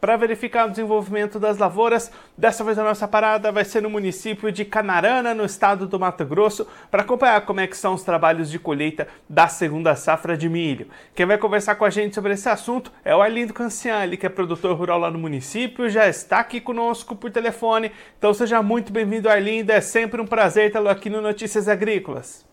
[0.00, 2.10] para verificar o desenvolvimento das lavouras.
[2.36, 6.24] Dessa vez a nossa parada vai ser no município de Canarana, no estado do Mato
[6.24, 10.48] Grosso, para acompanhar como é que são os trabalhos de colheita da segunda safra de
[10.48, 10.88] milho.
[11.14, 14.28] Quem vai conversar com a gente sobre esse assunto é o Arlindo Canciani, que é
[14.28, 17.90] produtor rural lá no município, já está aqui conosco por telefone.
[18.18, 19.72] Então seja muito bem-vindo, Arlindo.
[19.72, 22.46] É sempre um prazer tê-lo aqui no Notícias Agrícolas.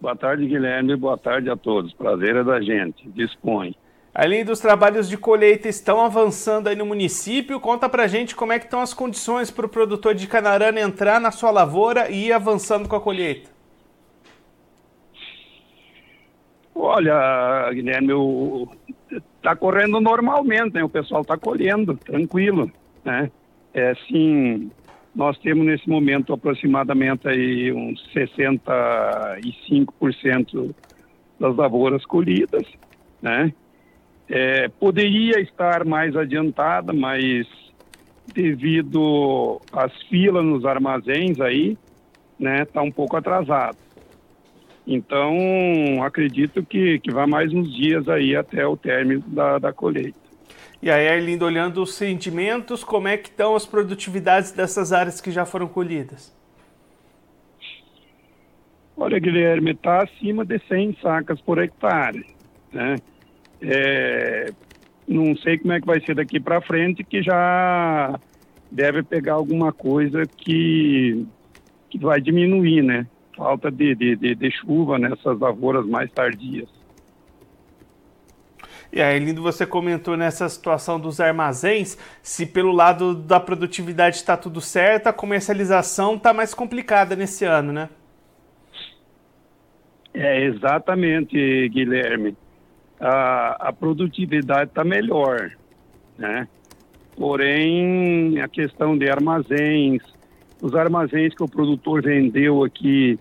[0.00, 0.94] Boa tarde, Guilherme.
[0.94, 1.92] Boa tarde a todos.
[1.94, 3.08] Prazer é da gente.
[3.10, 3.74] Dispõe.
[4.18, 8.58] Além dos trabalhos de colheita estão avançando aí no município, conta pra gente como é
[8.58, 12.32] que estão as condições para o produtor de canarana entrar na sua lavoura e ir
[12.32, 13.50] avançando com a colheita.
[16.74, 18.14] Olha, Guilherme,
[19.36, 20.82] está correndo normalmente, né?
[20.82, 22.72] o pessoal está colhendo, tranquilo.
[23.04, 23.30] Né?
[23.74, 24.70] É assim,
[25.14, 30.74] nós temos nesse momento aproximadamente aí uns 65%
[31.38, 32.66] das lavouras colhidas,
[33.20, 33.52] né?
[34.28, 37.46] É, poderia estar mais adiantada, mas
[38.34, 41.78] devido às filas nos armazéns aí,
[42.38, 43.78] né, está um pouco atrasado.
[44.86, 50.18] Então, acredito que, que vai mais uns dias aí até o término da, da colheita.
[50.80, 55.30] E aí, Arlindo, olhando os sentimentos, como é que estão as produtividades dessas áreas que
[55.32, 56.36] já foram colhidas?
[58.96, 62.24] Olha, Guilherme, está acima de 100 sacas por hectare,
[62.72, 62.96] né?
[63.60, 64.52] É,
[65.06, 68.18] não sei como é que vai ser daqui para frente, que já
[68.70, 71.26] deve pegar alguma coisa que,
[71.88, 73.06] que vai diminuir, né?
[73.36, 76.68] Falta de, de, de, de chuva nessas lavouras mais tardias.
[78.92, 84.36] E aí, Lindo, você comentou nessa situação dos armazéns, se pelo lado da produtividade está
[84.36, 87.90] tudo certo, a comercialização está mais complicada nesse ano, né?
[90.14, 92.34] É, exatamente, Guilherme
[93.00, 95.52] a, a produtividade está melhor,
[96.18, 96.48] né?
[97.16, 100.02] Porém, a questão de armazéns,
[100.60, 103.18] os armazéns que o produtor vendeu aqui,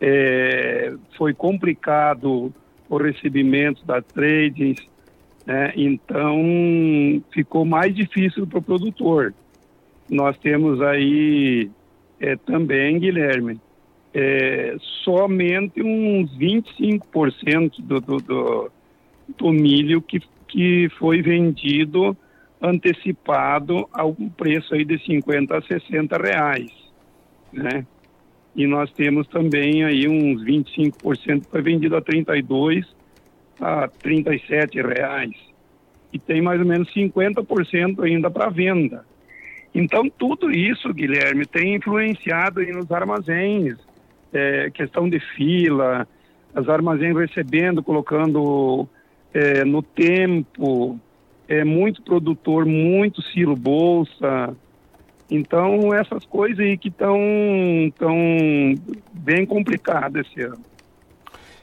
[0.00, 2.52] é, foi complicado
[2.88, 4.76] o recebimento da trades,
[5.46, 5.72] né?
[5.76, 9.34] então ficou mais difícil para o produtor.
[10.10, 11.70] Nós temos aí
[12.20, 13.60] é, também, Guilherme,
[14.14, 18.70] é, somente uns 25% do, do, do
[19.36, 22.16] do milho que, que foi vendido
[22.60, 26.70] antecipado a um preço aí de 50 a 60 reais,
[27.52, 27.86] né?
[28.56, 32.84] E nós temos também aí uns 25% que foi vendido a 32
[33.60, 35.32] a 37 reais.
[36.12, 39.04] E tem mais ou menos 50% ainda para venda.
[39.74, 43.76] Então, tudo isso, Guilherme, tem influenciado nos armazéns,
[44.32, 46.08] é, questão de fila,
[46.54, 48.88] as armazéns recebendo, colocando
[49.32, 50.98] é, no tempo,
[51.48, 54.56] é muito produtor, muito silo bolsa.
[55.30, 57.18] Então, essas coisas aí que estão
[57.98, 58.16] tão
[59.12, 60.64] bem complicadas esse ano.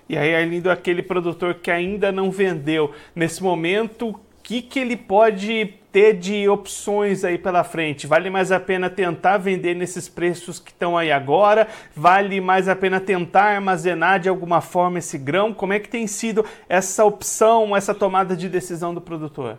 [0.08, 5.74] E aí, Arlindo, aquele produtor que ainda não vendeu, nesse momento, que, que ele pode
[5.92, 8.06] ter de opções aí pela frente?
[8.06, 11.68] Vale mais a pena tentar vender nesses preços que estão aí agora?
[11.96, 15.52] Vale mais a pena tentar armazenar de alguma forma esse grão?
[15.52, 19.58] Como é que tem sido essa opção, essa tomada de decisão do produtor?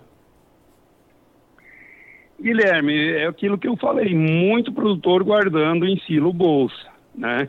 [2.41, 7.49] Guilherme, é aquilo que eu falei, muito produtor guardando em silo bolsa, né?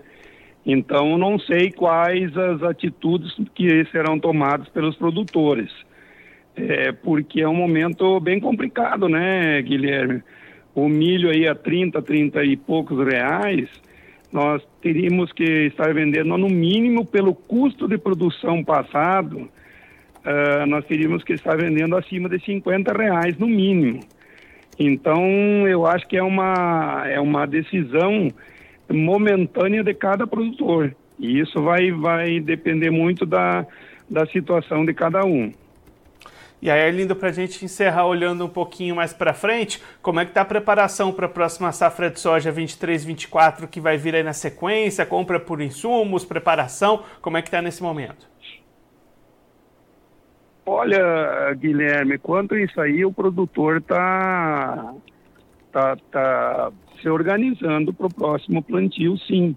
[0.66, 5.70] Então, não sei quais as atitudes que serão tomadas pelos produtores
[6.58, 10.24] é, porque é um momento bem complicado, né, Guilherme?
[10.74, 13.70] O milho aí a 30, 30 e poucos reais,
[14.32, 21.24] nós teríamos que estar vendendo no mínimo pelo custo de produção passado, uh, nós teríamos
[21.24, 24.00] que estar vendendo acima de 50 reais no mínimo.
[24.80, 28.30] Então, eu acho que é uma, é uma decisão
[28.92, 30.96] momentânea de cada produtor.
[31.20, 33.66] E isso vai, vai depender muito da,
[34.08, 35.52] da situação de cada um.
[36.60, 40.26] E aí, Arlindo, para a gente encerrar olhando um pouquinho mais para frente, como é
[40.26, 44.24] que está a preparação para a próxima safra de soja 23-24 que vai vir aí
[44.24, 48.28] na sequência, compra por insumos, preparação, como é que está nesse momento?
[50.66, 54.94] Olha, Guilherme, quanto isso aí, o produtor está
[55.72, 56.72] tá, tá
[57.02, 59.56] se organizando para o próximo plantio, sim,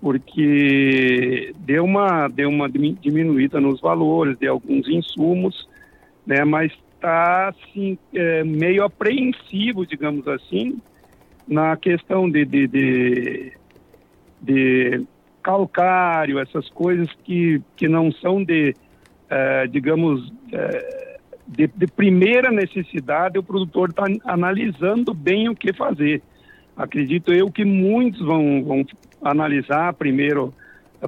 [0.00, 5.68] porque deu uma, deu uma diminuída nos valores de alguns insumos,
[6.26, 6.44] né?
[6.44, 10.80] Mas está assim é, meio apreensivo, digamos assim,
[11.46, 13.52] na questão de, de, de,
[14.40, 15.06] de
[15.42, 18.74] calcário, essas coisas que, que não são de,
[19.28, 26.22] é, digamos, é, de, de, primeira necessidade, o produtor está analisando bem o que fazer.
[26.76, 28.86] Acredito eu que muitos vão, vão
[29.22, 30.54] analisar primeiro,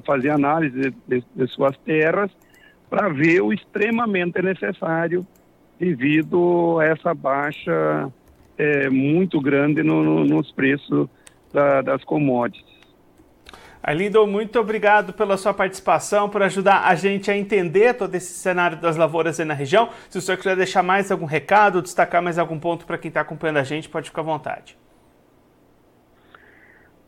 [0.05, 2.29] fazer análise de, de suas terras,
[2.95, 5.27] para ver o extremamente necessário
[5.77, 8.09] devido a essa baixa
[8.57, 11.09] é, muito grande no, no, nos preços
[11.51, 12.63] da, das commodities.
[13.83, 18.77] Arlindo, muito obrigado pela sua participação, por ajudar a gente a entender todo esse cenário
[18.77, 19.89] das lavouras aí na região.
[20.09, 23.19] Se o senhor quiser deixar mais algum recado, destacar mais algum ponto para quem está
[23.19, 24.77] acompanhando a gente, pode ficar à vontade.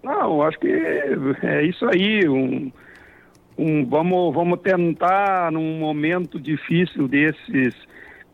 [0.03, 2.27] Não, acho que é isso aí.
[2.27, 2.73] Um,
[3.57, 7.73] um, vamos, vamos tentar, num momento difícil desses,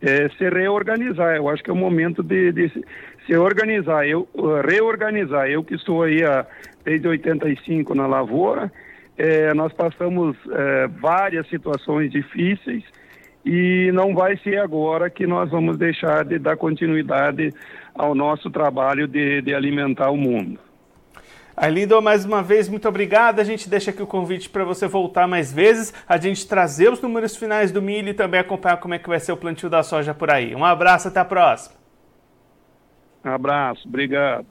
[0.02, 1.36] é, se reorganizar.
[1.36, 2.84] Eu acho que é o momento de, de
[3.26, 4.28] se organizar, eu
[4.68, 5.48] reorganizar.
[5.48, 6.46] Eu que estou aí a,
[6.84, 8.70] desde 85 na lavoura,
[9.16, 12.84] é, nós passamos é, várias situações difíceis
[13.44, 17.50] e não vai ser agora que nós vamos deixar de dar continuidade
[17.94, 20.58] ao nosso trabalho de, de alimentar o mundo.
[21.56, 23.38] Arlindo, mais uma vez, muito obrigado.
[23.38, 27.00] A gente deixa aqui o convite para você voltar mais vezes, a gente trazer os
[27.00, 29.82] números finais do milho e também acompanhar como é que vai ser o plantio da
[29.82, 30.54] soja por aí.
[30.54, 31.76] Um abraço, até a próxima.
[33.24, 34.46] Um abraço, obrigado.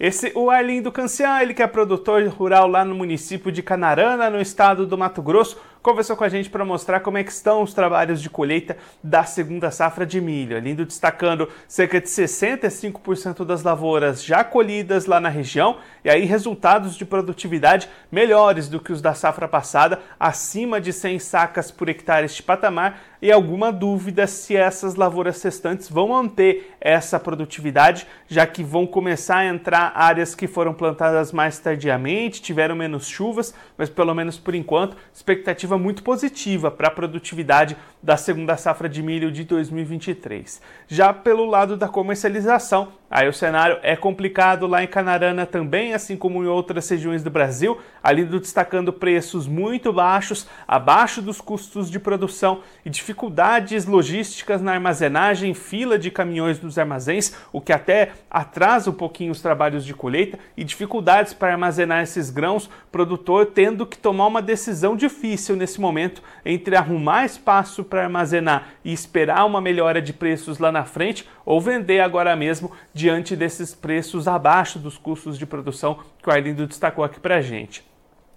[0.00, 4.40] Esse, o Arlindo Cancian, ele que é produtor rural lá no município de Canarana, no
[4.40, 7.72] estado do Mato Grosso, conversou com a gente para mostrar como é que estão os
[7.72, 10.56] trabalhos de colheita da segunda safra de milho.
[10.56, 16.94] Arlindo destacando cerca de 65% das lavouras já colhidas lá na região e aí resultados
[16.94, 22.26] de produtividade melhores do que os da safra passada, acima de 100 sacas por hectare
[22.26, 28.62] este patamar e alguma dúvida se essas lavouras restantes vão manter essa produtividade, já que
[28.62, 34.14] vão começar a entrar áreas que foram plantadas mais tardiamente, tiveram menos chuvas, mas pelo
[34.14, 39.44] menos por enquanto, expectativa muito positiva para a produtividade da segunda safra de milho de
[39.44, 40.60] 2023.
[40.86, 46.14] Já pelo lado da comercialização, Aí o cenário é complicado lá em Canarana também, assim
[46.14, 51.98] como em outras regiões do Brasil, ali destacando preços muito baixos, abaixo dos custos de
[51.98, 58.90] produção e dificuldades logísticas na armazenagem, fila de caminhões nos armazéns, o que até atrasa
[58.90, 63.96] um pouquinho os trabalhos de colheita e dificuldades para armazenar esses grãos, produtor tendo que
[63.96, 70.02] tomar uma decisão difícil nesse momento entre arrumar espaço para armazenar e esperar uma melhora
[70.02, 75.38] de preços lá na frente ou vender agora mesmo diante desses preços abaixo dos custos
[75.38, 77.88] de produção que o Arlindo destacou aqui para a gente.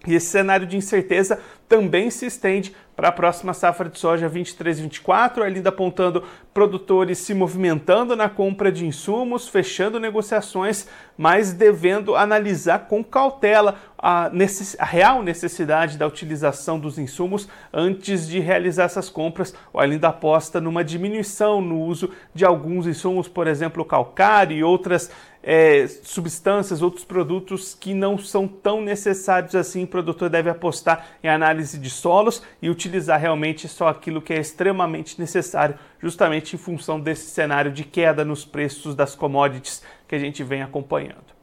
[0.07, 1.39] E esse cenário de incerteza
[1.69, 8.15] também se estende para a próxima safra de soja 23-24, ainda apontando produtores se movimentando
[8.15, 10.87] na compra de insumos, fechando negociações,
[11.17, 14.75] mas devendo analisar com cautela a, necess...
[14.79, 20.59] a real necessidade da utilização dos insumos antes de realizar essas compras, ou ainda aposta
[20.59, 25.09] numa diminuição no uso de alguns insumos, por exemplo, calcário e outras
[25.43, 29.83] é, substâncias, outros produtos que não são tão necessários assim.
[29.83, 34.39] O produtor deve apostar em análise de solos e utilizar realmente só aquilo que é
[34.39, 40.19] extremamente necessário, justamente em função desse cenário de queda nos preços das commodities que a
[40.19, 41.40] gente vem acompanhando.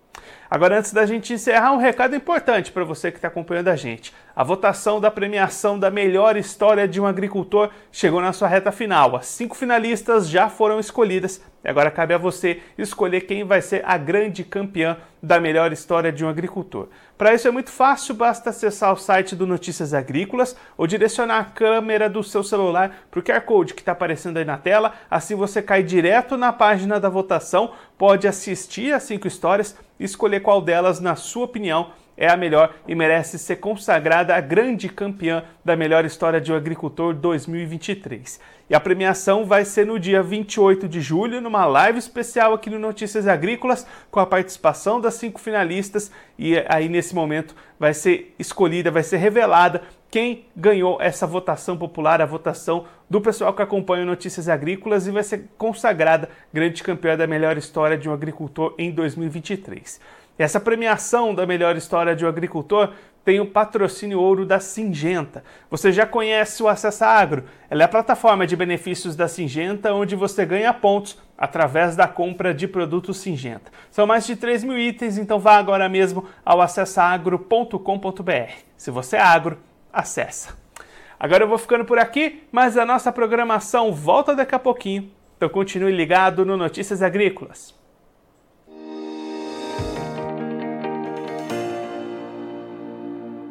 [0.50, 4.14] Agora, antes da gente encerrar, um recado importante para você que está acompanhando a gente.
[4.34, 9.16] A votação da premiação da melhor história de um agricultor chegou na sua reta final.
[9.16, 13.82] As cinco finalistas já foram escolhidas e agora cabe a você escolher quem vai ser
[13.84, 16.88] a grande campeã da melhor história de um agricultor.
[17.16, 21.44] Para isso é muito fácil, basta acessar o site do Notícias Agrícolas ou direcionar a
[21.44, 24.94] câmera do seu celular para o QR Code que está aparecendo aí na tela.
[25.10, 30.60] Assim você cai direto na página da votação, pode assistir as cinco histórias escolher qual
[30.60, 35.76] delas, na sua opinião, é a melhor e merece ser consagrada a grande campeã da
[35.76, 38.40] melhor história de um agricultor 2023.
[38.68, 42.78] E a premiação vai ser no dia 28 de julho, numa live especial aqui no
[42.78, 46.10] Notícias Agrícolas, com a participação das cinco finalistas.
[46.38, 52.20] E aí, nesse momento, vai ser escolhida, vai ser revelada quem ganhou essa votação popular,
[52.20, 57.26] a votação do pessoal que acompanha Notícias Agrícolas e vai ser consagrada grande campeã da
[57.26, 60.00] melhor história de um agricultor em 2023.
[60.38, 62.92] Essa premiação da melhor história de um agricultor
[63.24, 65.42] tem o patrocínio ouro da Singenta.
[65.68, 67.44] Você já conhece o Acessa Agro?
[67.68, 72.54] Ela é a plataforma de benefícios da Singenta, onde você ganha pontos através da compra
[72.54, 73.70] de produtos Singenta.
[73.90, 78.52] São mais de 3 mil itens, então vá agora mesmo ao acessaagro.com.br.
[78.76, 79.58] Se você é agro,
[79.92, 80.56] acessa.
[81.18, 85.10] Agora eu vou ficando por aqui, mas a nossa programação volta daqui a pouquinho.
[85.36, 87.77] Então continue ligado no Notícias Agrícolas.